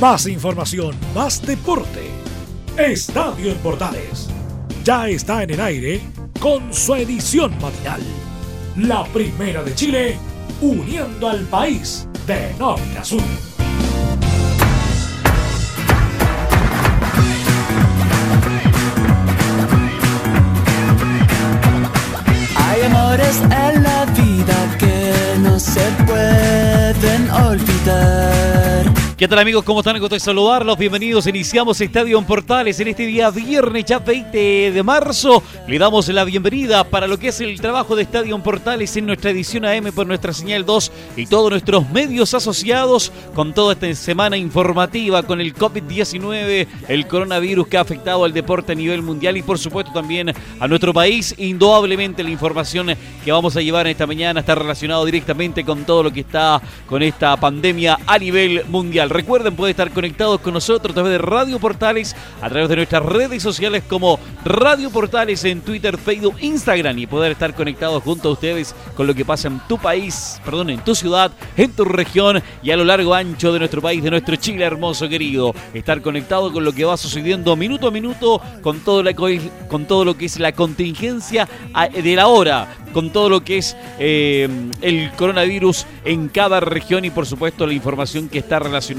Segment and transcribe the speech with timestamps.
[0.00, 2.10] Más información, más deporte.
[2.76, 4.28] Estadio en Portales.
[4.84, 6.02] Ya está en el aire
[6.38, 8.02] con su edición matinal.
[8.76, 10.18] La primera de Chile,
[10.60, 13.22] uniendo al país de norte a sur.
[22.54, 28.65] Hay amores en la vida que no se pueden olvidar.
[29.16, 29.64] ¿Qué tal amigos?
[29.64, 29.98] ¿Cómo están?
[29.98, 30.76] Gusto de saludarlos.
[30.76, 31.26] Bienvenidos.
[31.26, 35.42] Iniciamos Estadio en Portales en este día viernes, ya 20 de marzo.
[35.66, 39.06] Le damos la bienvenida para lo que es el trabajo de Estadio en Portales en
[39.06, 43.94] nuestra edición AM por nuestra señal 2 y todos nuestros medios asociados con toda esta
[43.94, 49.38] semana informativa con el COVID-19, el coronavirus que ha afectado al deporte a nivel mundial
[49.38, 51.34] y por supuesto también a nuestro país.
[51.38, 52.88] Indudablemente la información
[53.24, 57.02] que vamos a llevar esta mañana está relacionado directamente con todo lo que está con
[57.02, 59.05] esta pandemia a nivel mundial.
[59.08, 63.04] Recuerden, pueden estar conectados con nosotros a través de Radio Portales, a través de nuestras
[63.04, 68.32] redes sociales como Radio Portales en Twitter, Facebook, Instagram y poder estar conectados junto a
[68.32, 72.42] ustedes con lo que pasa en tu país, perdón, en tu ciudad, en tu región
[72.62, 75.54] y a lo largo ancho de nuestro país, de nuestro Chile hermoso querido.
[75.74, 80.38] Estar conectado con lo que va sucediendo minuto a minuto, con todo, lo que es
[80.38, 81.48] la contingencia
[81.92, 84.48] de la hora, con todo lo que es eh,
[84.80, 88.95] el coronavirus en cada región y por supuesto la información que está relacionada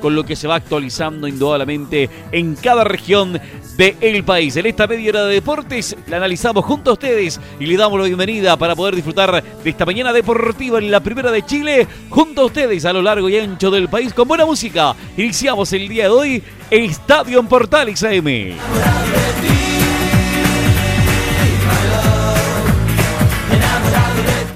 [0.00, 3.40] con lo que se va actualizando indudablemente en cada región
[3.76, 4.56] del país.
[4.56, 8.06] En esta media hora de deportes la analizamos junto a ustedes y le damos la
[8.06, 12.46] bienvenida para poder disfrutar de esta mañana deportiva en la primera de Chile junto a
[12.46, 14.96] ustedes a lo largo y ancho del país con buena música.
[15.16, 18.58] Iniciamos el día de hoy Estadio en Portales AM.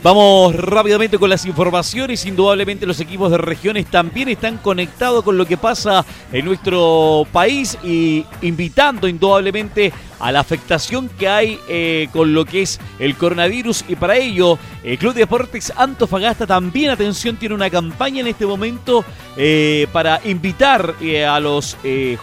[0.03, 2.27] Vamos rápidamente con las informaciones.
[2.27, 7.79] Indudablemente los equipos de regiones también están conectados con lo que pasa en nuestro país
[7.85, 13.85] y invitando indudablemente a la afectación que hay eh, con lo que es el coronavirus
[13.89, 19.05] y para ello el Club Deportes Antofagasta también, atención, tiene una campaña en este momento
[19.37, 21.77] eh, para invitar eh, a los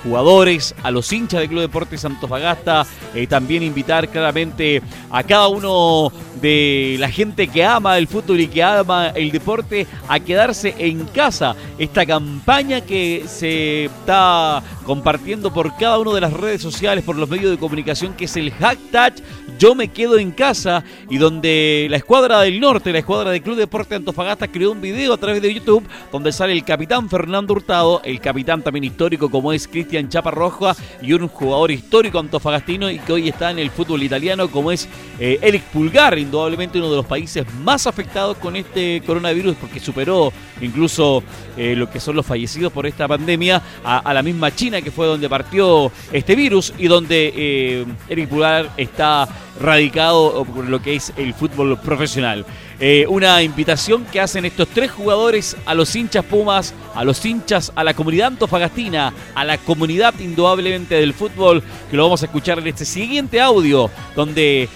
[0.03, 2.85] jugadores, a los hinchas del Club Deportes Antofagasta,
[3.27, 6.11] también invitar claramente a cada uno
[6.41, 11.05] de la gente que ama el fútbol y que ama el deporte a quedarse en
[11.05, 11.55] casa.
[11.77, 17.29] Esta campaña que se está compartiendo por cada una de las redes sociales, por los
[17.29, 19.13] medios de comunicación, que es el hashtag
[19.59, 23.55] Yo me quedo en casa, y donde la escuadra del norte, la escuadra del Club
[23.55, 28.01] Deporte Antofagasta, creó un video a través de YouTube donde sale el capitán Fernando Hurtado,
[28.03, 33.13] el capitán también histórico como es Cristian Chaparroja y un jugador histórico antofagastino y que
[33.13, 34.89] hoy está en el fútbol italiano como es
[35.19, 40.33] eh, Eric Pulgar, indudablemente uno de los países más afectados con este coronavirus porque superó
[40.61, 41.23] incluso
[41.57, 45.07] eh, lo que son los fallecidos por esta pandemia a, la misma China que fue
[45.07, 49.27] donde partió este virus y donde eh, Eric Pulgar está
[49.59, 52.45] radicado por lo que es el fútbol profesional.
[52.79, 57.73] Eh, una invitación que hacen estos tres jugadores a los hinchas Pumas, a los hinchas,
[57.75, 62.59] a la comunidad antofagastina, a la comunidad indudablemente del fútbol, que lo vamos a escuchar
[62.59, 64.69] en este siguiente audio, donde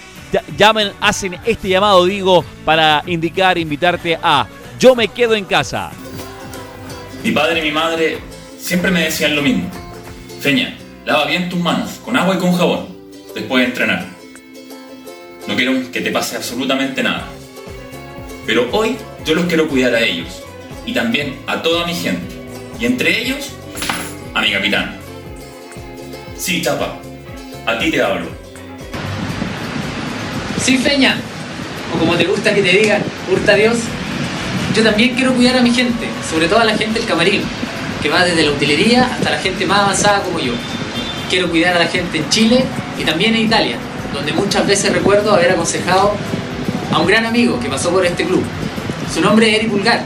[0.56, 4.46] llamen, hacen este llamado, digo, para indicar, invitarte a
[4.78, 5.90] Yo me quedo en casa.
[7.22, 8.18] Mi padre y mi madre
[8.58, 9.83] siempre me decían lo mismo.
[10.44, 12.86] Feña, lava bien tus manos con agua y con jabón
[13.34, 14.04] después de entrenar.
[15.48, 17.26] No quiero que te pase absolutamente nada.
[18.44, 18.94] Pero hoy
[19.24, 20.42] yo los quiero cuidar a ellos
[20.84, 22.34] y también a toda mi gente.
[22.78, 23.52] Y entre ellos,
[24.34, 24.96] a mi capitán.
[26.36, 26.98] Sí, Chapa,
[27.64, 28.26] a ti te hablo.
[30.62, 31.16] Sí, Feña,
[31.94, 33.78] o como te gusta que te digan, hurta Dios,
[34.76, 37.40] yo también quiero cuidar a mi gente, sobre todo a la gente del camarín,
[38.04, 40.52] que va desde la utilería hasta la gente más avanzada como yo.
[41.30, 42.62] Quiero cuidar a la gente en Chile
[42.98, 43.76] y también en Italia,
[44.12, 46.12] donde muchas veces recuerdo haber aconsejado
[46.92, 48.42] a un gran amigo que pasó por este club.
[49.10, 50.02] Su nombre es Eric Pulgar,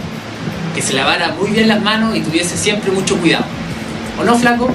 [0.76, 3.47] que se lavara muy bien las manos y tuviese siempre mucho cuidado.
[4.20, 4.70] ¿O no, flaco?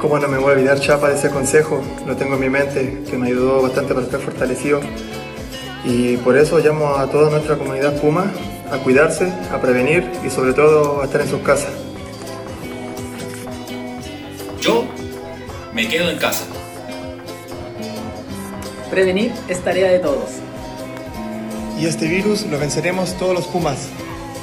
[0.00, 1.82] ¿Cómo no me voy a olvidar, Chapa, de ese consejo?
[2.06, 4.80] Lo tengo en mi mente, que me ayudó bastante para estar fortalecido.
[5.84, 8.32] Y por eso llamo a toda nuestra comunidad Puma
[8.72, 11.72] a cuidarse, a prevenir y sobre todo a estar en sus casas.
[14.60, 14.84] Yo
[15.74, 16.44] me quedo en casa.
[18.90, 20.30] Prevenir es tarea de todos.
[21.78, 23.88] Y este virus lo venceremos todos los Pumas.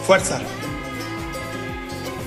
[0.05, 0.39] ¡Fuerza!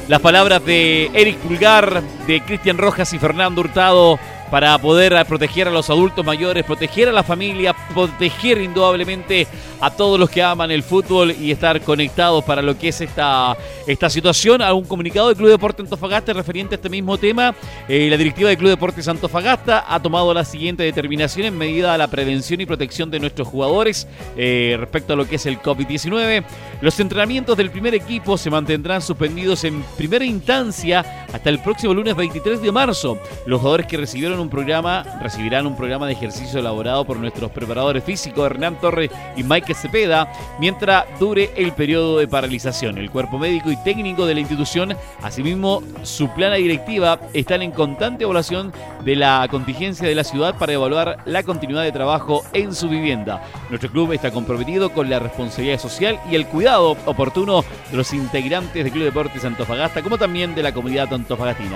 [0.09, 4.19] Las palabras de Eric Pulgar, de Cristian Rojas y Fernando Hurtado
[4.53, 9.47] para poder proteger a los adultos mayores, proteger a la familia, proteger indudablemente
[9.81, 13.57] a todos los que aman el fútbol y estar conectados para lo que es esta,
[13.87, 14.61] esta situación.
[14.61, 17.55] A un comunicado del Club Deporte Antofagasta referente a este mismo tema,
[17.89, 21.99] eh, la directiva del Club Deportes Antofagasta ha tomado la siguiente determinación en medida de
[21.99, 24.07] la prevención y protección de nuestros jugadores
[24.37, 26.45] eh, respecto a lo que es el COVID-19.
[26.83, 32.17] Los entrenamientos del primer equipo se mantendrán suspendidos en primera instancia hasta el próximo lunes
[32.17, 33.19] 23 de marzo.
[33.47, 38.05] Los jugadores que recibieron un programa recibirán un programa de ejercicio elaborado por nuestros preparadores
[38.05, 42.99] físicos Hernán Torres y Mike Cepeda mientras dure el periodo de paralización.
[42.99, 48.25] El cuerpo médico y técnico de la institución, asimismo su plana directiva, están en constante
[48.25, 48.73] evaluación
[49.05, 53.43] de la contingencia de la ciudad para evaluar la continuidad de trabajo en su vivienda.
[53.71, 58.85] Nuestro club está comprometido con la responsabilidad social y el cuidado oportuno de los integrantes
[58.85, 61.09] del Club Deportes Antofagasta, como también de la comunidad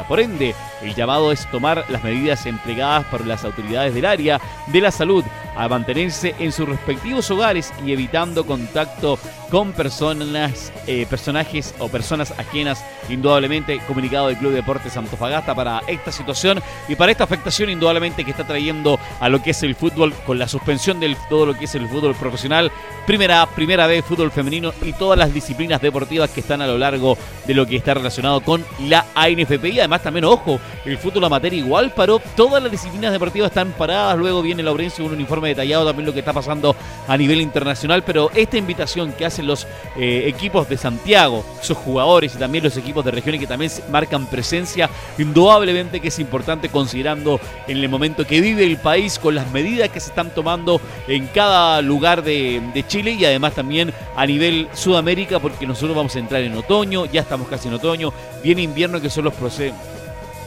[0.08, 4.80] Por ende, el llamado es tomar las medidas entregadas por las autoridades del área de
[4.80, 5.24] la salud
[5.56, 9.18] a mantenerse en sus respectivos hogares y evitando contacto
[9.50, 12.84] con personas, eh, personajes o personas ajenas.
[13.08, 18.30] Indudablemente, comunicado del Club Deportes Antofagasta para esta situación y para esta afectación, indudablemente, que
[18.32, 21.66] está trayendo a lo que es el fútbol con la suspensión de todo lo que
[21.66, 22.72] es el fútbol profesional,
[23.06, 27.16] primera primera vez fútbol femenino y todas las disciplinas deportivas que están a lo largo
[27.46, 29.68] de lo que está relacionado con la ANFP.
[29.68, 34.18] Y además, también, ojo, el fútbol amateur igual paró, todas las disciplinas deportivas están paradas.
[34.18, 36.74] Luego viene Laurencio con un informe detallado también lo que está pasando
[37.06, 39.66] a nivel internacional, pero esta invitación que los
[39.96, 44.26] eh, equipos de Santiago, sus jugadores y también los equipos de regiones que también marcan
[44.26, 49.50] presencia, indudablemente que es importante considerando en el momento que vive el país con las
[49.50, 54.68] medidas que se están tomando en cada lugar de, Chile y además también a nivel
[54.72, 58.12] Sudamérica, porque nosotros vamos a entrar en otoño, ya estamos casi en otoño,
[58.42, 59.95] viene invierno que son los procesos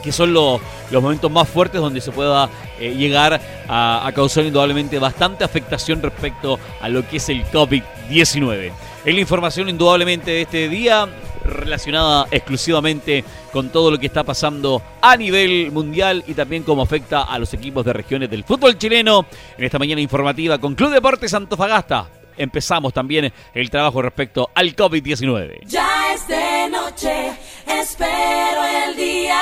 [0.03, 0.61] que son los,
[0.91, 2.49] momentos más fuertes donde se pueda
[2.79, 8.71] eh, llegar a, causar indudablemente bastante afectación respecto a lo que es el COVID-19.
[9.05, 11.07] Es la información indudablemente de este día
[11.45, 17.23] relacionada exclusivamente con todo lo que está pasando a nivel mundial y también cómo afecta
[17.23, 19.25] a los equipos de regiones del fútbol chileno
[19.57, 22.07] en esta mañana informativa con Club Deportes Antofagasta.
[22.37, 25.65] Empezamos también el trabajo respecto al COVID-19.
[25.65, 27.31] Ya es de noche,
[27.67, 29.41] espero el día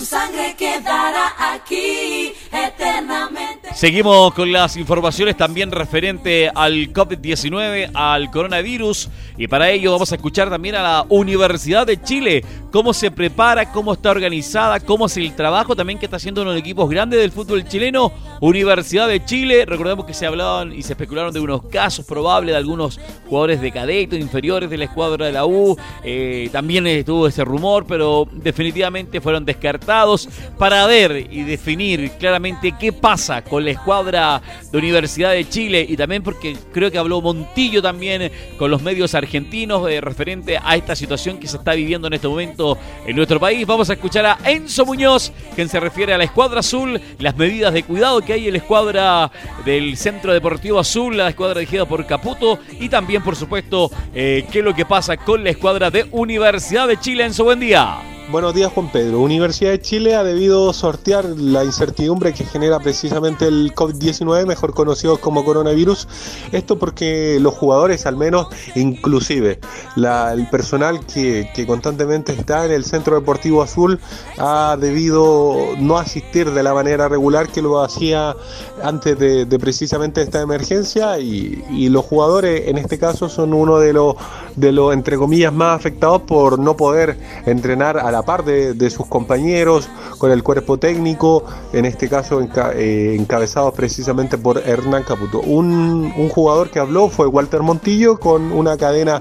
[0.00, 3.68] tu sangre quedará aquí eternamente.
[3.74, 9.08] Seguimos con las informaciones también referente al COVID-19, al coronavirus.
[9.38, 13.70] Y para ello vamos a escuchar también a la Universidad de Chile, cómo se prepara,
[13.72, 17.20] cómo está organizada, cómo es el trabajo también que está haciendo uno los equipos grandes
[17.20, 19.64] del fútbol chileno, Universidad de Chile.
[19.64, 23.70] Recordemos que se hablaban y se especularon de unos casos probables de algunos jugadores de
[23.70, 25.76] cadeto, inferiores de la escuadra de la U.
[26.02, 32.39] Eh, también estuvo ese rumor, pero definitivamente fueron descartados para ver y definir claramente
[32.78, 34.40] qué pasa con la escuadra
[34.70, 39.14] de Universidad de Chile y también porque creo que habló Montillo también con los medios
[39.14, 43.38] argentinos eh, referente a esta situación que se está viviendo en este momento en nuestro
[43.38, 43.66] país.
[43.66, 47.72] Vamos a escuchar a Enzo Muñoz, quien se refiere a la escuadra azul, las medidas
[47.72, 49.30] de cuidado que hay en la escuadra
[49.64, 54.60] del Centro Deportivo Azul, la escuadra dirigida por Caputo y también, por supuesto, eh, qué
[54.60, 57.24] es lo que pasa con la escuadra de Universidad de Chile.
[57.24, 58.19] Enzo, buen día.
[58.30, 59.22] Buenos días Juan Pedro.
[59.22, 65.18] Universidad de Chile ha debido sortear la incertidumbre que genera precisamente el COVID-19, mejor conocido
[65.18, 66.06] como coronavirus.
[66.52, 68.46] Esto porque los jugadores, al menos
[68.76, 69.58] inclusive
[69.96, 73.98] el personal que, constantemente está en el Centro Deportivo Azul,
[74.38, 78.36] ha debido no asistir de la manera regular que lo hacía
[78.84, 84.14] antes de, precisamente esta emergencia y, los jugadores en este caso son uno de los,
[84.54, 89.06] de los, entre comillas, más afectados por no poder entrenar a la par de, sus
[89.06, 92.40] compañeros, con el cuerpo técnico, en este caso
[92.74, 95.40] eh, encabezados precisamente por Hernán Caputo.
[95.40, 99.20] Un, jugador que habló fue Walter Montillo con una cadena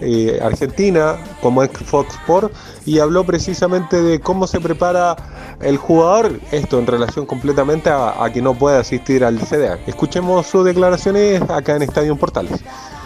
[0.00, 2.52] eh, argentina como es Fox Sport
[2.84, 5.16] y habló precisamente de cómo se prepara
[5.60, 9.78] el jugador, esto en relación completamente a, a que no puede asistir al CDA.
[9.86, 12.60] Escuchemos sus declaraciones acá en Estadio Portales.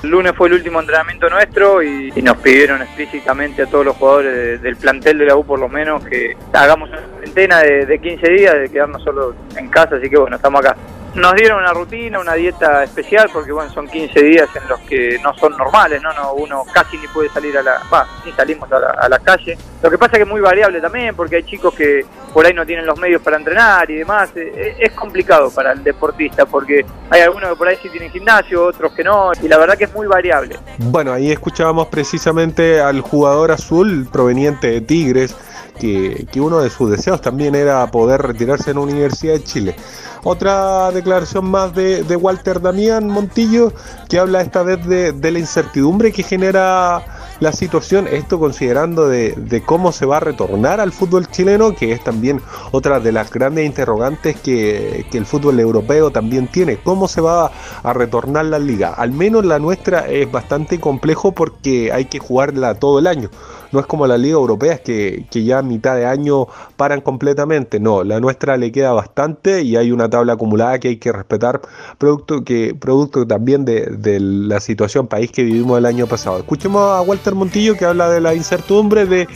[0.07, 4.63] El lunes fue el último entrenamiento nuestro y, nos pidieron explícitamente a todos los jugadores
[4.63, 8.31] del plantel de la U por lo menos que hagamos una cuarentena de, de 15
[8.31, 10.77] días, de quedarnos solo en casa, así que bueno, estamos acá.
[11.17, 15.19] Nos dieron una rutina, una dieta especial, porque bueno, son 15 días en los que
[15.23, 16.13] no son normales, ¿no?
[16.13, 19.57] no uno casi ni puede salir a la, va, ni salimos a la, calle.
[19.83, 22.05] Lo que pasa es que es muy variable también, porque hay chicos que
[22.35, 24.29] por ahí no tienen los medios para entrenar y demás.
[24.37, 28.11] Eh, eh, es, complicado para el deportista, porque hay algunos que por ahí sí tienen
[28.11, 30.59] gimnasio, otros que no, y la verdad que es muy variable.
[30.77, 35.35] Bueno, ahí escuchábamos precisamente al jugador azul proveniente de Tigres,
[35.77, 39.77] que, que uno de sus deseos también era poder retirarse en la Universidad de Chile.
[40.25, 43.73] Otra declaración más de, Walter Damián Montillo,
[44.09, 47.05] que habla esta vez de la incertidumbre que genera
[47.41, 51.93] la situación, esto considerando de, de, cómo se va a retornar al fútbol chileno, que
[51.93, 52.41] es también
[52.71, 57.51] otra de las grandes interrogantes que, el fútbol europeo también tiene, cómo se va
[57.83, 58.93] a retornar la liga.
[58.93, 63.31] Al menos la nuestra es bastante complejo porque hay que jugarla todo el año.
[63.73, 67.81] No es como la liga europea, que, que ya a mitad de año paran completamente.
[67.81, 71.61] No, la nuestra le queda bastante y hay una tabla acumulada que hay que respetar,
[71.99, 76.39] producto, que, producto también de, de la situación país que vivimos el año pasado.
[76.39, 79.29] Escuchemos a Walter Montillo que habla de la incertidumbre de,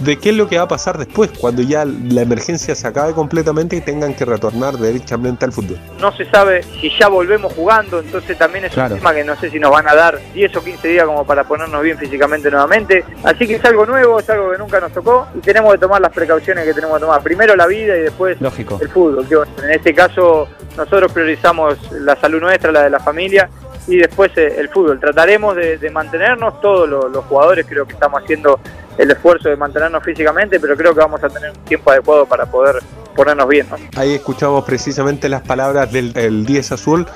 [0.00, 3.12] de qué es lo que va a pasar después, cuando ya la emergencia se acabe
[3.12, 5.78] completamente y tengan que retornar derechamente al fútbol.
[6.00, 8.94] No se sabe si ya volvemos jugando, entonces también es claro.
[8.94, 11.24] un tema que no sé si nos van a dar 10 o 15 días como
[11.24, 13.04] para ponernos bien físicamente nuevamente.
[13.22, 16.00] Así que es algo nuevo, es algo que nunca nos tocó y tenemos que tomar
[16.00, 17.22] las precauciones que tenemos que tomar.
[17.22, 18.78] Primero la vida y después Lógico.
[18.80, 19.26] el fútbol.
[19.26, 19.34] Que
[19.64, 23.48] en este caso nosotros priorizamos la salud nuestra, la de la familia
[23.86, 24.98] y después eh, el fútbol.
[25.00, 28.58] Trataremos de, de mantenernos, todos los, los, jugadores creo que estamos haciendo
[28.96, 32.46] el esfuerzo de mantenernos físicamente, pero creo que vamos a tener un tiempo adecuado para
[32.46, 32.76] poder
[33.14, 33.66] ponernos bien.
[33.70, 33.76] ¿no?
[33.96, 37.06] Ahí escuchamos precisamente las palabras del, del 10 Azul,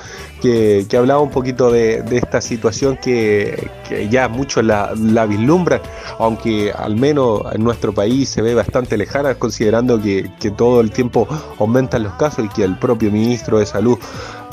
[0.41, 5.25] que, que, hablaba un poquito de, de esta situación que, que, ya muchos la, la
[5.25, 5.81] vislumbran,
[6.17, 10.91] aunque al menos en nuestro país se ve bastante lejana, considerando que, que todo el
[10.91, 11.27] tiempo
[11.59, 13.97] aumentan los casos y que el propio ministro de Salud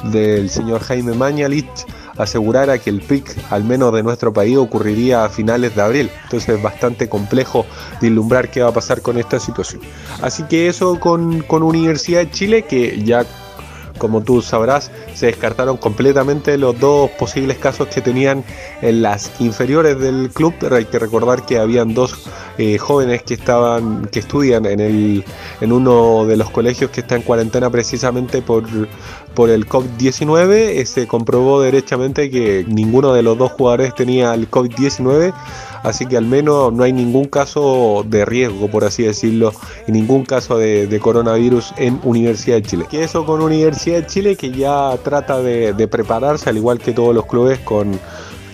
[0.05, 1.87] del señor Jaime Mañalich
[2.19, 6.11] asegurara que el pic, al menos de nuestro país, ocurriría a finales de abril.
[6.25, 7.67] Entonces es bastante complejo
[8.01, 9.83] vislumbrar qué va a pasar con esta situación.
[10.23, 13.25] Así que eso con, con Universidad de Chile, que ya
[13.99, 18.45] como tú sabrás, se descartaron completamente los dos posibles casos que tenían
[18.83, 20.55] en las inferiores del club.
[20.71, 25.25] Hay que recordar que habían dos eh, jóvenes que estaban, que estudian en el,
[25.63, 28.65] en uno de los colegios que está en cuarentena precisamente por,
[29.35, 30.53] por el COVID-19.
[30.53, 35.33] Eh, se comprobó derechamente que ninguno de los dos jugadores tenía el COVID-19
[35.87, 39.53] así que al menos no hay ningún caso de riesgo, por así decirlo,
[39.87, 42.87] y ningún caso de, coronavirus en Universidad de Chile.
[42.91, 47.15] Que eso con Universidad de Chile, que ya trata de prepararse, al igual que todos
[47.15, 47.99] los clubes, con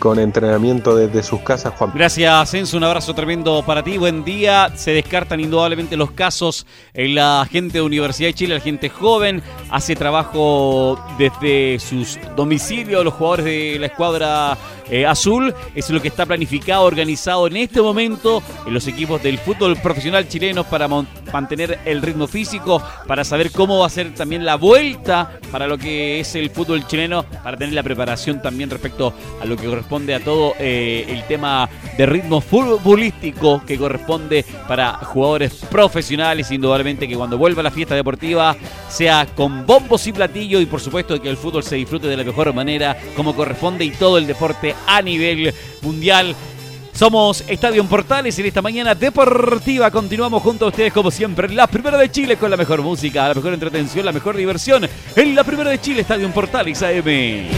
[0.03, 1.93] con entrenamiento desde sus casas, Juan.
[1.95, 2.77] Gracias, Enzo.
[2.77, 3.99] Un abrazo tremendo para ti.
[3.99, 4.73] Buen día.
[4.75, 9.45] Se descartan indudablemente los casos en la gente de Universidad de Chile, la gente joven.
[9.71, 14.59] Hace trabajo desde sus domicilios, los jugadores de la escuadra
[14.91, 15.55] eh, azul.
[15.73, 20.27] Es lo que está planificado, organizado en este momento en los equipos del fútbol profesional
[20.27, 25.39] chileno para mantener el ritmo físico, para saber cómo va a ser también la vuelta
[25.53, 29.57] para lo que es el fútbol chileno, para tener la preparación también respecto a lo
[29.57, 31.69] que corresponde a todo eh, el tema
[31.99, 38.57] de ritmo futbolístico que corresponde para jugadores profesionales, indudablemente que cuando vuelva la fiesta deportiva
[38.89, 42.25] sea con bombos y platillos y por supuesto que el fútbol se disfrute de la
[42.25, 46.35] mejor manera como corresponde y todo el deporte a nivel mundial.
[46.93, 49.91] Somos Estadio Portales en esta mañana deportiva.
[49.91, 51.49] Continuamos junto a ustedes como siempre.
[51.49, 54.87] La primera de Chile con la mejor música, la mejor entretención, la mejor diversión.
[55.17, 57.49] En la primera de Chile, Estadio Portales AM.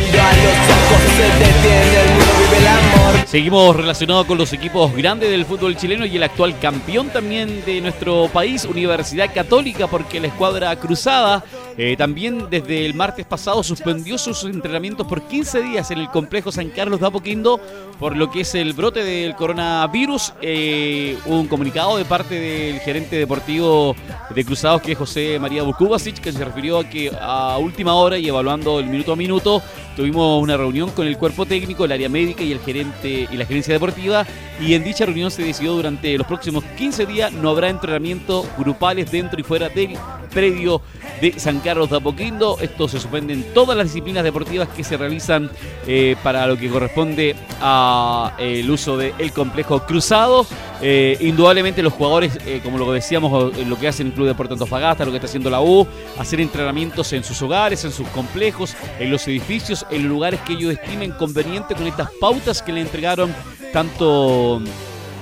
[3.26, 7.80] Seguimos relacionados con los equipos grandes del fútbol chileno y el actual campeón también de
[7.80, 11.42] nuestro país, Universidad Católica, porque la escuadra cruzada
[11.76, 16.52] eh, también desde el martes pasado suspendió sus entrenamientos por 15 días en el complejo
[16.52, 17.60] San Carlos de Apoquindo
[17.98, 20.34] por lo que es el brote del coronavirus.
[20.40, 23.94] Eh, un comunicado de parte del gerente deportivo
[24.34, 28.18] de Cruzados, que es José María Bukubasic, que se refirió a que a última hora
[28.18, 29.62] y evaluando el minuto a minuto,
[29.96, 33.46] tuvimos una reunión con el cuerpo técnico, el área médica y el gerente y la
[33.46, 34.26] gerencia deportiva.
[34.60, 39.10] Y en dicha reunión se decidió durante los próximos 15 días no habrá entrenamientos grupales
[39.10, 39.96] dentro y fuera del
[40.32, 40.80] predio
[41.20, 42.58] de San Carlos de Apoquindo.
[42.60, 45.50] Esto se suspende en todas las disciplinas deportivas que se realizan
[45.86, 50.46] eh, para lo que corresponde a eh, el uso del el complejo cruzado.
[50.82, 55.04] Eh, indudablemente los jugadores, eh, como lo decíamos, lo que hacen el Club Deportes Antofagasta,
[55.04, 55.86] lo que está haciendo la U,
[56.18, 60.74] hacer entrenamientos en sus hogares, en sus complejos, en los edificios, en lugares que ellos
[60.74, 63.34] estimen conveniente con estas pautas que le entregaron
[63.74, 64.62] tanto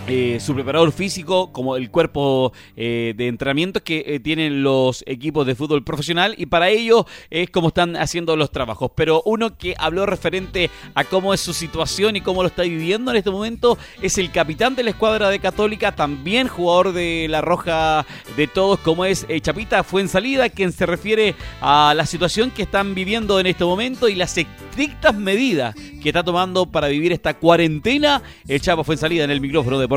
[0.09, 5.47] eh, su preparador físico como el cuerpo eh, de entrenamiento que eh, tienen los equipos
[5.47, 8.91] de fútbol profesional y para ello es como están haciendo los trabajos.
[8.97, 13.13] Pero uno que habló referente a cómo es su situación y cómo lo está viviendo
[13.13, 17.41] en este momento es el capitán de la escuadra de Católica, también jugador de la
[17.41, 18.05] Roja
[18.37, 23.39] de todos, como es Chapita Fuensalida, quien se refiere a la situación que están viviendo
[23.39, 28.23] en este momento y las estrictas medidas que está tomando para vivir esta cuarentena.
[28.49, 29.89] El Chapo Fuensalida en el micrófono de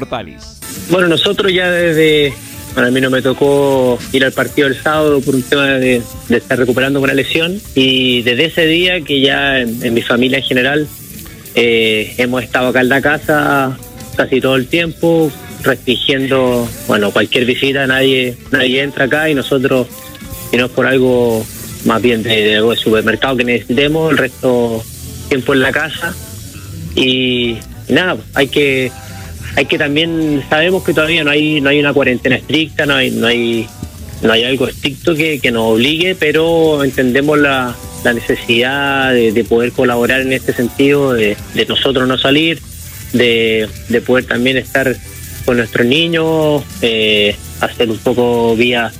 [0.89, 2.33] Bueno, nosotros ya desde
[2.75, 6.57] a mí no me tocó ir al partido el sábado por un tema de, estar
[6.57, 10.87] recuperando una lesión y desde ese día que ya en, mi familia en general
[11.55, 13.77] eh, hemos estado acá en la casa
[14.17, 15.31] casi todo el tiempo,
[15.63, 19.87] restringiendo, bueno, cualquier visita, nadie, nadie entra acá y nosotros,
[20.51, 21.45] si no es por algo
[21.85, 24.83] más bien de, de de supermercado que necesitemos, el resto
[25.27, 26.15] tiempo en la casa.
[26.95, 27.57] Y
[27.89, 28.91] nada, hay que
[29.55, 33.12] hay que también sabemos que todavía no hay no hay una cuarentena estricta, no hay
[33.12, 33.67] no hay
[34.21, 39.43] no hay algo estricto que, que nos obligue, pero entendemos la, la necesidad de, de
[39.43, 42.59] poder colaborar en este sentido, de, de nosotros no salir,
[43.13, 44.95] de, de poder también estar
[45.45, 48.91] con nuestros niños, eh, hacer un poco vía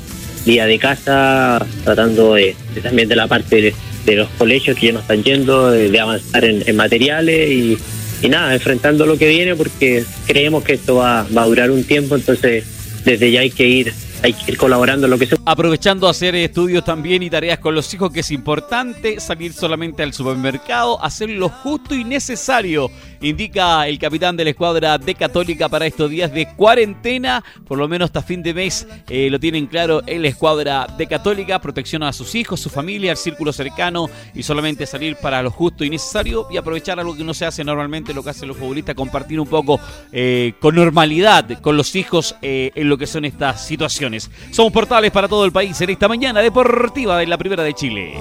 [0.46, 3.74] vía de casa, tratando de, también de la parte
[4.06, 7.78] de, los colegios que ya no están yendo, de, avanzar en materiales y,
[8.22, 11.84] y nada, enfrentando lo que viene porque creemos que esto va, va a durar un
[11.84, 12.64] tiempo, entonces
[13.04, 13.94] desde ya hay que ir
[14.24, 17.76] hay que ir colaborando en lo que se Aprovechando hacer estudios también y tareas con
[17.76, 22.90] los hijos, que es importante salir solamente al supermercado, hacer lo justo y necesario,
[23.22, 27.88] indica el capitán de la escuadra de Católica para estos días de cuarentena, por lo
[27.88, 32.04] menos hasta fin de mes eh, lo tienen claro en la escuadra de Católica, protección
[32.04, 35.90] a sus hijos, su familia, el círculo cercano y solamente salir para lo justo y
[35.90, 39.40] necesario y aprovechar algo que no se hace normalmente, lo que hacen los futbolistas, compartir
[39.40, 39.80] un poco
[40.12, 44.30] eh, con normalidad con los hijos eh, en lo que son estas situaciones.
[44.52, 48.14] Somos portales para todo el país en esta mañana deportiva de la Primera de Chile.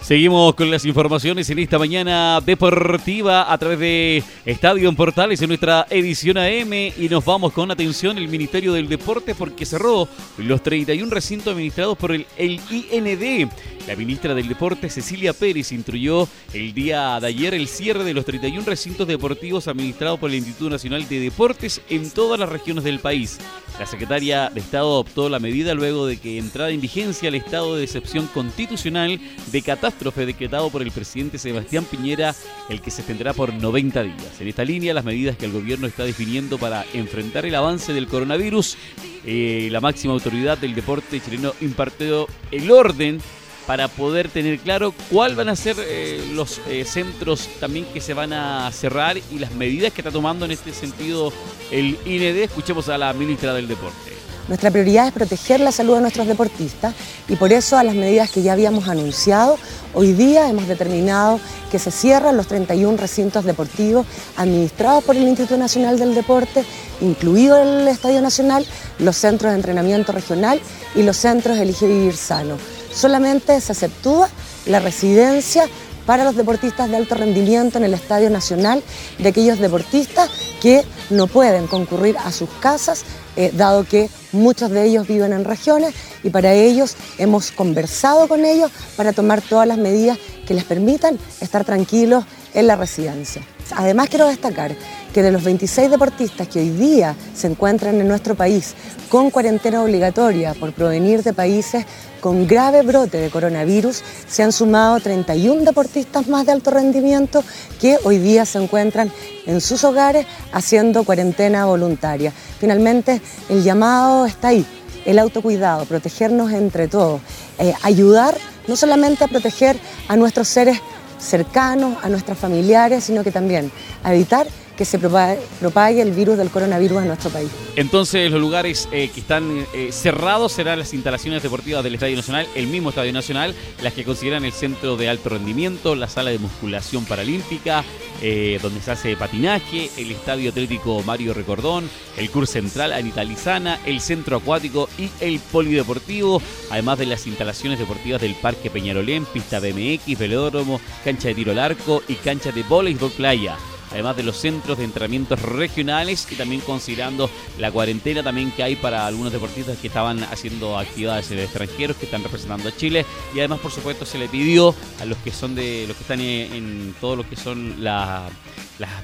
[0.03, 5.47] Seguimos con las informaciones en esta mañana deportiva a través de Estadio en Portales en
[5.47, 10.61] nuestra edición AM y nos vamos con atención el Ministerio del Deporte porque cerró los
[10.61, 13.49] 31 recintos administrados por el, el IND.
[13.87, 18.23] La ministra del Deporte Cecilia Pérez instruyó el día de ayer el cierre de los
[18.23, 22.99] 31 recintos deportivos administrados por el Instituto Nacional de Deportes en todas las regiones del
[22.99, 23.39] país.
[23.79, 27.75] La secretaria de Estado adoptó la medida luego de que entrara en vigencia el estado
[27.75, 29.19] de excepción constitucional
[29.51, 32.33] de catástrofe decretado por el presidente Sebastián Piñera,
[32.69, 34.39] el que se extenderá por 90 días.
[34.39, 38.07] En esta línea, las medidas que el gobierno está definiendo para enfrentar el avance del
[38.07, 38.77] coronavirus,
[39.25, 43.19] eh, la máxima autoridad del deporte chileno impartió el orden
[43.67, 48.13] para poder tener claro cuál van a ser eh, los eh, centros también que se
[48.13, 51.31] van a cerrar y las medidas que está tomando en este sentido
[51.71, 52.37] el IND.
[52.37, 54.13] Escuchemos a la ministra del Deporte.
[54.47, 56.93] Nuestra prioridad es proteger la salud de nuestros deportistas
[57.29, 59.57] y por eso a las medidas que ya habíamos anunciado,
[59.93, 61.39] hoy día hemos determinado
[61.71, 66.65] que se cierran los 31 recintos deportivos administrados por el Instituto Nacional del Deporte,
[66.99, 68.65] incluido el Estadio Nacional,
[68.99, 70.59] los centros de entrenamiento regional
[70.93, 72.57] y los centros Elige Vivir Sano.
[72.95, 74.29] Solamente se aceptúa
[74.65, 75.67] la residencia
[76.05, 78.83] para los deportistas de alto rendimiento en el Estadio Nacional
[79.19, 80.29] de aquellos deportistas
[80.61, 83.03] que no pueden concurrir a sus casas,
[83.35, 88.45] eh, dado que muchos de ellos viven en regiones y para ellos hemos conversado con
[88.45, 93.41] ellos para tomar todas las medidas que les permitan estar tranquilos en la residencia.
[93.75, 94.75] Además quiero destacar
[95.13, 98.73] que de los 26 deportistas que hoy día se encuentran en nuestro país
[99.09, 101.85] con cuarentena obligatoria por provenir de países
[102.19, 107.43] con grave brote de coronavirus, se han sumado 31 deportistas más de alto rendimiento
[107.79, 109.11] que hoy día se encuentran
[109.45, 112.31] en sus hogares haciendo cuarentena voluntaria.
[112.59, 114.65] Finalmente, el llamado está ahí,
[115.05, 117.21] el autocuidado, protegernos entre todos,
[117.59, 120.79] eh, ayudar no solamente a proteger a nuestros seres
[121.19, 123.71] cercanos, a nuestros familiares, sino que también
[124.03, 127.49] a evitar que se propague, el virus del coronavirus en nuestro país.
[127.75, 132.47] Entonces, los lugares eh, que están eh, cerrados serán las instalaciones deportivas del Estadio Nacional,
[132.55, 136.39] el mismo Estadio Nacional, las que consideran el centro de alto rendimiento, la sala de
[136.39, 137.83] musculación paralímpica,
[138.21, 143.79] eh, donde se hace patinaje, el Estadio Atlético Mario Recordón, el Curso Central Anita Lizana,
[143.85, 149.59] el Centro Acuático y el Polideportivo, además de las instalaciones deportivas del Parque Peñarolén, pista
[149.59, 153.57] BMX, velódromo, cancha de tiro al arco y cancha de voleibol playa
[153.93, 157.29] además de los centros de entrenamientos regionales y también considerando
[157.59, 161.97] la cuarentena también que hay para algunos deportistas que estaban haciendo actividades en el extranjero,
[161.97, 165.31] que están representando a Chile y además por supuesto se le pidió a los que
[165.31, 168.31] son de los que están en, todo lo que son las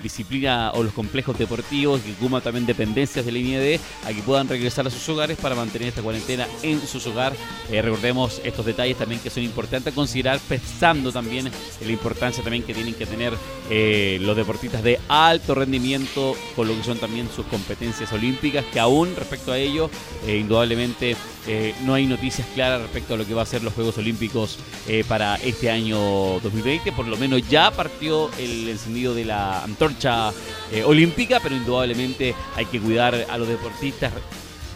[0.02, 4.48] disciplinas o los complejos deportivos que ocupan también dependencias de la INED a que puedan
[4.48, 7.40] regresar a sus hogares para mantener esta cuarentena en sus hogares.
[7.72, 12.44] Eh, recordemos estos detalles también que son importantes a considerar pensando también en la importancia
[12.44, 13.34] también que tienen que tener
[13.70, 18.80] eh, los deportistas de alto rendimiento, con lo que son también sus competencias olímpicas, que
[18.80, 19.90] aún respecto a ello,
[20.26, 21.16] eh, indudablemente
[21.48, 24.58] eh, no hay noticias claras respecto a lo que va a ser los Juegos Olímpicos
[24.88, 25.98] eh, para este año
[26.40, 26.92] 2020.
[26.92, 30.32] Por lo menos ya partió el encendido de la antorcha
[30.86, 34.14] olímpica, pero indudablemente hay que cuidar a los deportistas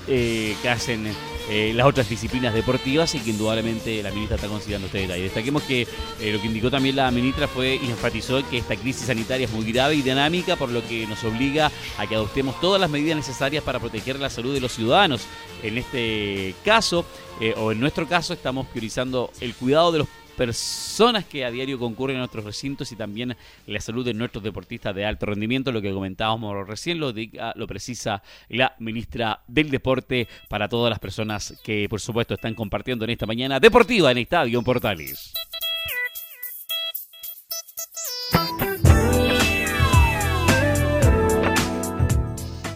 [0.07, 1.13] que hacen
[1.49, 5.23] eh, las otras disciplinas deportivas y que indudablemente la ministra está considerando este detalle.
[5.23, 5.81] Destaquemos que
[6.21, 9.51] eh, lo que indicó también la ministra fue y enfatizó que esta crisis sanitaria es
[9.51, 13.17] muy grave y dinámica, por lo que nos obliga a que adoptemos todas las medidas
[13.17, 15.21] necesarias para proteger la salud de los ciudadanos.
[15.61, 17.05] En este caso,
[17.41, 21.79] eh, o en nuestro caso, estamos priorizando el cuidado de los personas que a diario
[21.79, 23.35] concurren a nuestros recintos y también
[23.67, 27.13] la salud de nuestros deportistas de alto rendimiento, lo que comentábamos recién, lo,
[27.55, 33.05] lo precisa la ministra del Deporte para todas las personas que por supuesto están compartiendo
[33.05, 35.33] en esta mañana deportiva en Estadio Portales.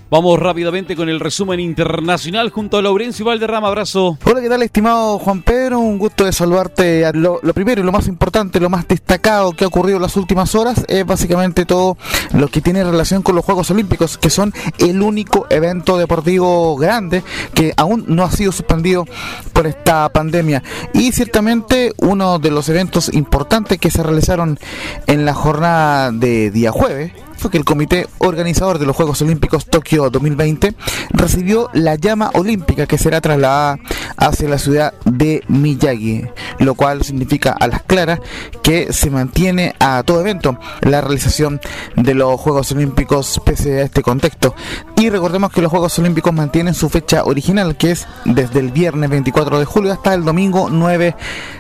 [0.09, 3.67] Vamos rápidamente con el resumen internacional junto a Laurencio Valderrama.
[3.67, 4.17] Abrazo.
[4.23, 5.79] Hola, ¿qué tal, estimado Juan Pedro?
[5.79, 7.11] Un gusto de saludarte.
[7.13, 10.15] Lo, lo, primero y lo más importante, lo más destacado que ha ocurrido en las
[10.15, 11.97] últimas horas es básicamente todo
[12.31, 17.21] lo que tiene relación con los Juegos Olímpicos, que son el único evento deportivo grande
[17.53, 19.03] que aún no ha sido suspendido
[19.51, 20.63] por esta pandemia.
[20.93, 24.57] Y ciertamente uno de los eventos importantes que se realizaron
[25.05, 29.65] en la jornada de día jueves fue que el comité organizador de los Juegos Olímpicos
[29.65, 30.75] Tokio 2020
[31.11, 33.79] recibió la llama olímpica que será trasladada
[34.17, 36.25] hacia la ciudad de Miyagi,
[36.59, 38.19] lo cual significa a las claras
[38.63, 41.61] que se mantiene a todo evento la realización
[41.95, 44.55] de los Juegos Olímpicos pese a este contexto.
[44.95, 49.09] Y recordemos que los Juegos Olímpicos mantienen su fecha original, que es desde el viernes
[49.09, 51.15] 24 de julio hasta el domingo 9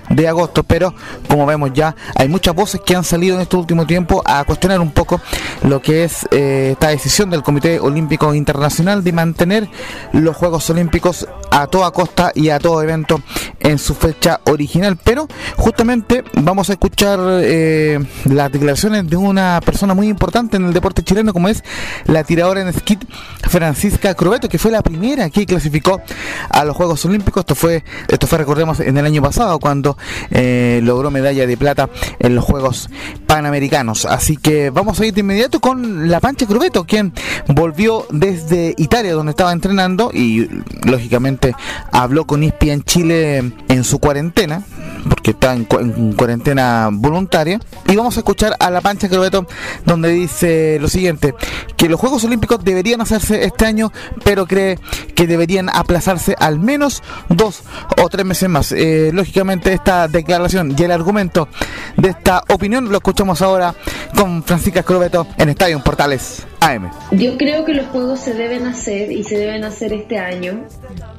[0.09, 0.93] de agosto, pero
[1.27, 4.79] como vemos ya hay muchas voces que han salido en este último tiempo a cuestionar
[4.79, 5.21] un poco
[5.67, 9.69] lo que es eh, esta decisión del Comité Olímpico Internacional de mantener
[10.13, 13.21] los Juegos Olímpicos a toda costa y a todo evento
[13.59, 14.97] en su fecha original.
[15.03, 15.27] Pero
[15.57, 21.03] justamente vamos a escuchar eh, las declaraciones de una persona muy importante en el deporte
[21.03, 21.63] chileno, como es
[22.05, 22.97] la tiradora en esquí
[23.41, 26.01] Francisca Crobeto, que fue la primera que clasificó
[26.49, 27.41] a los Juegos Olímpicos.
[27.41, 29.97] Esto fue, esto fue recordemos, en el año pasado, cuando
[30.31, 32.89] eh, logró medalla de plata en los Juegos
[33.25, 34.05] Panamericanos.
[34.05, 37.13] Así que vamos a ir de inmediato con la Pancha Crobeto, quien
[37.47, 40.47] volvió desde Italia, donde estaba entrenando, y
[40.85, 41.55] lógicamente
[41.91, 44.63] habló con ISPI en Chile en su cuarentena,
[45.09, 45.65] porque está en,
[46.13, 47.59] cuarentena voluntaria.
[47.87, 49.47] Y vamos a escuchar a la Pancha Crobeto,
[49.85, 51.33] donde dice lo siguiente:
[51.75, 53.91] que los Juegos Olímpicos deberían hacerse este año,
[54.23, 54.79] pero cree
[55.15, 57.63] que deberían aplazarse al menos dos
[58.01, 58.71] o tres meses más.
[58.71, 61.47] Eh, lógicamente, esta declaración y el argumento
[61.95, 63.75] de esta opinión lo escuchamos ahora
[64.15, 66.89] con Francisca Crobeto en Estadio Portales AM.
[67.11, 70.65] Yo creo que los juegos se deben hacer y se deben hacer este año,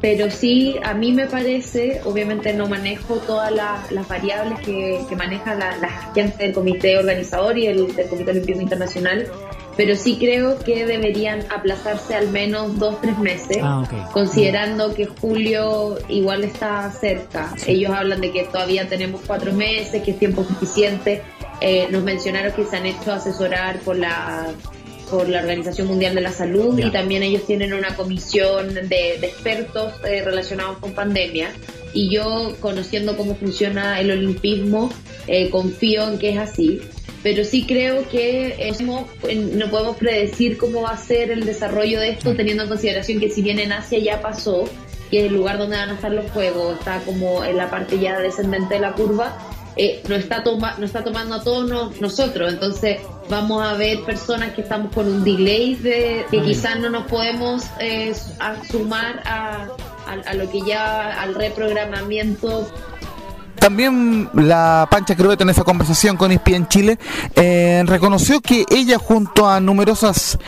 [0.01, 6.13] pero sí a mí me parece, obviamente no manejo todas las variables que, maneja la,
[6.15, 9.27] gente del comité organizador y el del Comité Olímpico Internacional,
[9.77, 15.99] pero sí creo que deberían aplazarse al menos dos, tres meses, ah, considerando que julio
[16.09, 17.55] igual está cerca.
[17.65, 21.23] Ellos hablan de que todavía tenemos cuatro meses, que es tiempo suficiente.
[21.61, 24.53] Eh, nos mencionaron que se han hecho asesorar por la
[25.11, 29.95] por la Organización Mundial de la Salud y también ellos tienen una comisión de, expertos
[30.05, 31.51] eh, relacionados con pandemia.
[31.95, 34.91] Y yo, conociendo cómo funciona el olimpismo,
[35.27, 36.81] eh, confío en que es así.
[37.23, 38.73] Pero sí creo que
[39.55, 43.31] no podemos predecir cómo va a ser el desarrollo de esto, teniendo en consideración que
[43.31, 44.69] si bien en Asia ya pasó,
[45.11, 47.99] que es el lugar donde van a estar los juegos, está como en la parte
[47.99, 49.37] ya descendente de la curva,
[49.79, 52.53] eh, no, está toma, no está tomando a todos nosotros.
[52.53, 52.99] Entonces,
[53.31, 57.65] vamos a ver personas que estamos con un delay de que quizás no nos podemos
[57.81, 58.13] eh,
[58.71, 59.69] sumar a,
[60.07, 62.67] a, a lo que ya al reprogramamiento
[63.59, 66.99] también la Pancha Croeta en esa conversación con en Chile
[67.35, 70.39] eh, reconoció que ella junto a numerosas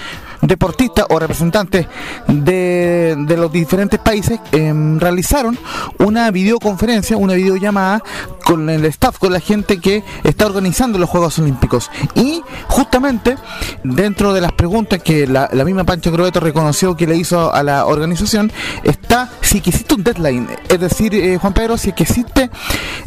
[0.42, 1.86] deportistas o representantes
[2.28, 5.58] de, los diferentes países em, realizaron
[5.98, 8.02] una videoconferencia, una videollamada
[8.44, 11.90] con el staff, con la gente que está organizando los Juegos Olímpicos.
[12.14, 13.36] Y justamente
[13.84, 17.86] dentro de las preguntas que la, misma Pancho Crobeto reconoció que le hizo a la
[17.86, 18.50] organización,
[18.82, 22.50] está si existe un deadline, es decir, eh, Juan Pedro, si existe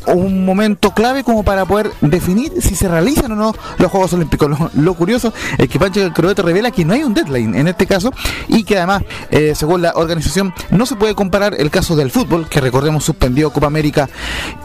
[0.08, 4.50] un momento clave como para poder definir si se realizan o no los Juegos Olímpicos.
[4.76, 8.12] Lo, curioso es que Pancho Crobeto revela que no hay un deadline en este caso
[8.48, 12.48] y que además, eh, según la organización, no se puede comparar el caso del fútbol,
[12.50, 14.10] que recordemos suspendió Copa América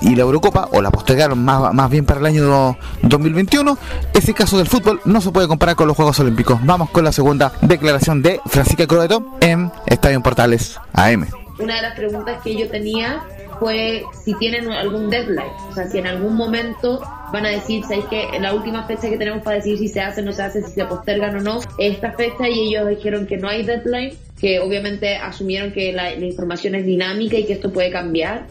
[0.01, 3.79] y la Eurocopa, o la postergaron más, más bien para el año 2021,
[4.15, 6.59] ese caso del fútbol no se puede comparar con los Juegos Olímpicos.
[6.65, 11.27] Vamos con la segunda declaración de Francisca Croeto en Estadio Portales AM.
[11.59, 13.23] Una de las preguntas que yo tenía
[13.59, 17.01] fue si tienen algún deadline, o sea, si en algún momento
[17.33, 20.21] van a decir, ¿sabéis que la última fecha que tenemos para decir si se hace
[20.21, 23.37] o no se hace, si se postergan o no, esta fecha y ellos dijeron que
[23.37, 27.91] no hay deadline, que obviamente asumieron que la información es dinámica y que esto puede
[27.91, 28.47] cambiar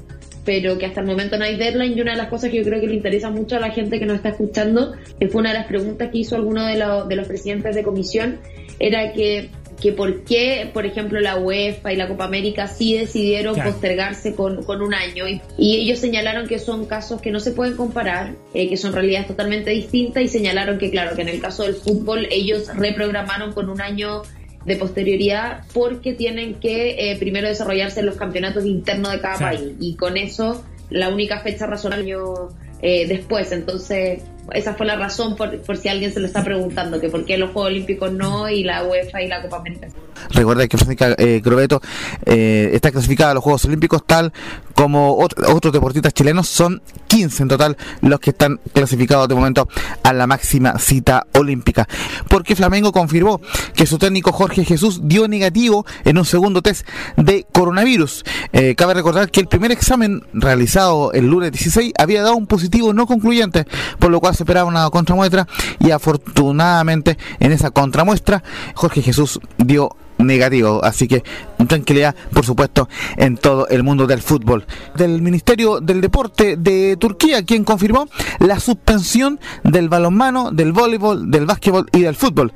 [0.48, 1.98] pero que hasta el momento no hay deadline.
[1.98, 4.00] Y una de las cosas que yo creo que le interesa mucho a la gente
[4.00, 7.16] que nos está escuchando, que fue una de las preguntas que hizo alguno de, de
[7.18, 8.40] los presidentes de comisión,
[8.80, 9.50] era que
[9.82, 14.64] que por qué, por ejemplo, la UEFA y la Copa América sí decidieron postergarse con,
[14.64, 15.28] con, un año.
[15.28, 18.94] Y, y, ellos señalaron que son casos que no se pueden comparar, eh, que son
[18.94, 23.54] realidades totalmente distintas y señalaron que, claro, que en el caso del fútbol ellos reprogramaron
[23.54, 24.24] con un año
[24.66, 29.96] de posterioridad porque tienen que eh, primero desarrollarse los campeonatos internos de cada país y
[29.96, 32.16] con eso la única fecha razonable
[32.82, 33.52] eh, después.
[33.52, 34.22] Entonces,
[34.54, 37.38] esa fue la razón por, por, si alguien se lo está preguntando, que por qué
[37.38, 39.88] los Juegos Olímpicos no y la UEFA y la Copa América.
[40.30, 41.82] Recuerda que Francisca eh, Crobeto
[42.26, 44.34] eh, está clasificada a los Juegos Olímpicos tal
[44.74, 46.48] como otros deportistas chilenos.
[46.48, 49.68] Son 15 en total los que están clasificados de momento
[50.04, 51.88] a la máxima cita olímpica.
[52.30, 53.42] Porque Flamengo confirmó
[53.76, 58.24] que su técnico Jorge Jesús dio negativo en un segundo test de coronavirus.
[58.54, 62.94] Eh, cabe recordar que el primer examen realizado el lunes 16 había dado un positivo
[62.94, 63.66] no concluyente,
[64.00, 65.48] por lo cual se esperaba una contramuestra
[65.80, 68.44] y afortunadamente en esa contramuestra
[68.76, 70.84] Jorge Jesús dio negativo.
[70.84, 71.24] Así que
[71.66, 74.66] tranquilidad, por supuesto, en todo el mundo del fútbol.
[74.96, 78.08] Del Ministerio del Deporte de Turquía, quien confirmó
[78.40, 82.52] la suspensión del balonmano, del voleibol, del básquetbol y del fútbol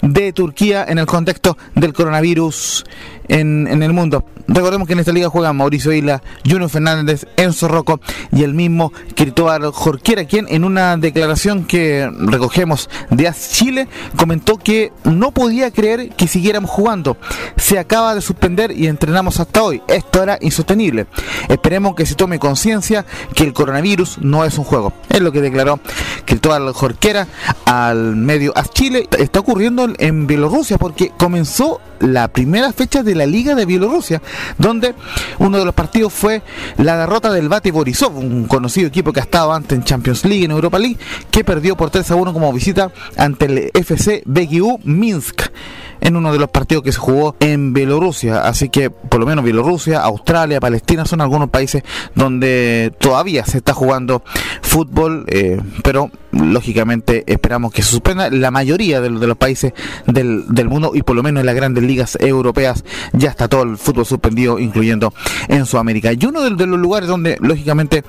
[0.00, 2.84] de Turquía en el contexto del coronavirus
[3.28, 4.24] en, en el mundo.
[4.46, 8.00] Recordemos que en esta liga juegan Mauricio Isla, Junior Fernández, Enzo Rocco
[8.32, 14.56] y el mismo Cristóbal Jorquera, quien en una declaración que recogemos de AS Chile comentó
[14.56, 17.18] que no podía creer que siguiéramos jugando.
[17.56, 18.37] Se acaba de suspender
[18.74, 19.82] y entrenamos hasta hoy.
[19.88, 21.06] Esto era insostenible.
[21.48, 24.92] Esperemos que se tome conciencia que el coronavirus no es un juego.
[25.08, 25.80] Es lo que declaró
[26.24, 27.26] Cristóbal Jorquera
[27.66, 29.06] al medio AS Chile.
[29.18, 34.22] Está ocurriendo en Bielorrusia porque comenzó la primera fecha de la Liga de Bielorrusia,
[34.56, 34.94] donde
[35.38, 36.42] uno de los partidos fue
[36.76, 40.44] la derrota del Bate Borisov, un conocido equipo que ha estado antes en Champions League,
[40.44, 40.96] en Europa League,
[41.30, 45.50] que perdió por 3 a 1 como visita ante el FC BGU Minsk
[46.00, 48.42] en uno de los partidos que se jugó en Bielorrusia.
[48.42, 51.82] Así que por lo menos Bielorrusia, Australia, Palestina son algunos países
[52.14, 54.22] donde todavía se está jugando
[54.62, 58.30] fútbol, eh, pero lógicamente esperamos que se suspenda.
[58.30, 59.72] La mayoría de, los países
[60.06, 63.62] del, del, mundo y por lo menos en las grandes ligas europeas ya está todo
[63.62, 65.12] el fútbol suspendido, incluyendo
[65.48, 66.12] en Sudamérica.
[66.12, 68.04] Y uno de, los lugares donde lógicamente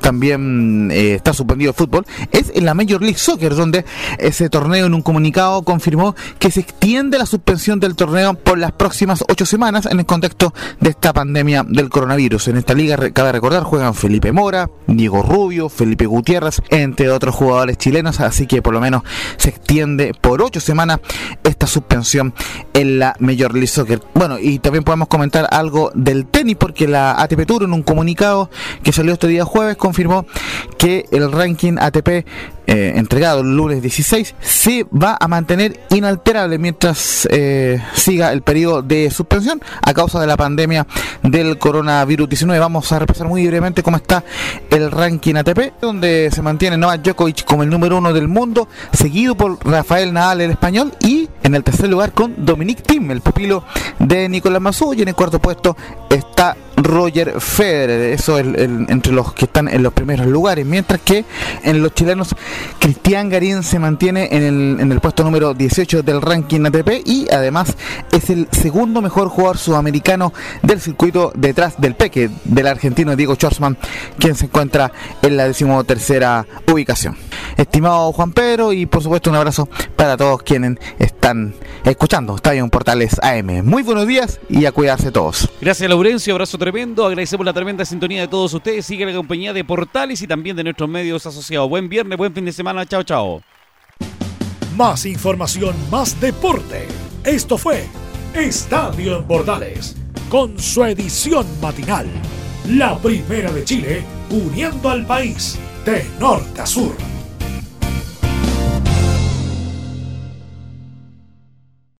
[0.00, 3.84] también eh, está suspendido el fútbol es en la Major League Soccer, donde
[4.18, 8.70] ese torneo en un comunicado confirmó que se extiende la suspensión del torneo por las
[8.70, 12.46] próximas ocho semanas en el contexto de esta pandemia del coronavirus.
[12.46, 17.76] En esta liga, cabe recordar, juegan Felipe Mora, Diego Rubio, Felipe Gutiérrez, entre otros jugadores
[17.76, 19.02] chilenos, así que por lo menos
[19.36, 21.00] se extiende por ocho semanas
[21.42, 22.34] esta suspensión
[22.72, 24.00] en la Major League Soccer.
[24.14, 28.48] Bueno, y también podemos comentar algo del tenis, porque la ATP Tour en un comunicado
[28.84, 30.24] que salió este día jueves confirmó
[30.78, 32.08] que el ranking ATP
[32.66, 38.82] eh, entregado el lunes 16 se va a mantener inalterable mientras eh, siga el periodo
[38.82, 40.86] de suspensión a causa de la pandemia
[41.22, 42.58] del coronavirus 19.
[42.58, 44.24] Vamos a repasar muy brevemente cómo está
[44.70, 49.34] el ranking ATP, donde se mantiene Novak Djokovic como el número uno del mundo, seguido
[49.34, 53.64] por Rafael Nadal, el español, y en el tercer lugar con Dominic Thiem, el pupilo
[53.98, 55.76] de Nicolás Massou, y en el cuarto puesto
[56.10, 58.12] está Roger Federer.
[58.12, 60.66] Eso es entre los que están en los primeros lugares.
[60.66, 61.24] Mientras que
[61.62, 62.34] en los chilenos,
[62.78, 67.74] Cristian Garín se mantiene en el, puesto número 18 del ranking ATP y además
[68.12, 70.32] es el segundo mejor jugador sudamericano
[70.62, 73.76] del circuito detrás del Peque, del argentino Diego Schwartzman,
[74.18, 77.16] quien se encuentra en la decimotercera ubicación.
[77.56, 83.16] Estimado Juan Pedro y por supuesto un abrazo para todos quienes están escuchando Estadio Portales
[83.22, 83.64] AM.
[83.64, 85.50] Muy buenos días y a cuidarse todos.
[85.60, 86.34] Gracias, Laurencio.
[86.34, 87.04] Abrazo tremendo.
[87.04, 88.86] Agradecemos la tremenda sintonía de todos ustedes.
[88.86, 91.68] Sigue la compañía de Portales y también de nuestros medios asociados.
[91.68, 92.86] Buen viernes, buen fin de semana.
[92.86, 93.42] Chao, chao.
[94.74, 96.88] Más información, más deporte.
[97.22, 97.84] Esto fue
[98.32, 99.94] Estadio en Portales,
[100.30, 102.06] con su edición matinal.
[102.70, 107.13] La primera de Chile, uniendo al país de norte a sur.